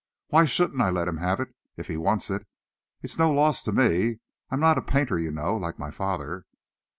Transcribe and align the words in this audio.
Why 0.29 0.45
shouldn't 0.45 0.81
I 0.81 0.89
let 0.89 1.07
him 1.07 1.17
have 1.17 1.39
it 1.39 1.49
if 1.77 1.85
he 1.87 1.95
wants 1.95 2.31
it? 2.31 2.47
It's 3.03 3.19
no 3.19 3.31
loss 3.31 3.61
to 3.65 3.71
me. 3.71 4.17
I'm 4.49 4.59
not 4.59 4.79
a 4.79 4.81
painter, 4.81 5.19
you 5.19 5.29
know, 5.29 5.55
like 5.55 5.77
my 5.77 5.91
father." 5.91 6.45